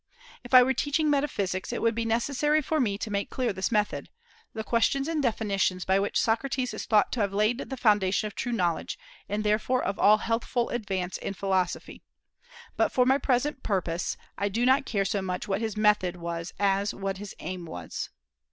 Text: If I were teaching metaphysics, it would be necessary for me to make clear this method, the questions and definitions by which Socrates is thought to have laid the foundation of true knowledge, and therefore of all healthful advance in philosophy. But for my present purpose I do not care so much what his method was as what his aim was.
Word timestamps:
If 0.43 0.55
I 0.55 0.63
were 0.63 0.73
teaching 0.73 1.11
metaphysics, 1.11 1.71
it 1.71 1.79
would 1.79 1.93
be 1.93 2.05
necessary 2.05 2.63
for 2.63 2.79
me 2.79 2.97
to 2.97 3.11
make 3.11 3.29
clear 3.29 3.53
this 3.53 3.71
method, 3.71 4.09
the 4.51 4.63
questions 4.63 5.07
and 5.07 5.21
definitions 5.21 5.85
by 5.85 5.99
which 5.99 6.19
Socrates 6.19 6.73
is 6.73 6.87
thought 6.87 7.11
to 7.11 7.19
have 7.19 7.35
laid 7.35 7.59
the 7.59 7.77
foundation 7.77 8.25
of 8.25 8.33
true 8.33 8.51
knowledge, 8.51 8.97
and 9.29 9.43
therefore 9.43 9.83
of 9.83 9.99
all 9.99 10.17
healthful 10.17 10.69
advance 10.69 11.19
in 11.19 11.35
philosophy. 11.35 12.01
But 12.75 12.91
for 12.91 13.05
my 13.05 13.19
present 13.19 13.61
purpose 13.61 14.17
I 14.39 14.49
do 14.49 14.65
not 14.65 14.87
care 14.87 15.05
so 15.05 15.21
much 15.21 15.47
what 15.47 15.61
his 15.61 15.77
method 15.77 16.15
was 16.15 16.51
as 16.57 16.95
what 16.95 17.19
his 17.19 17.35
aim 17.37 17.67
was. 17.67 18.09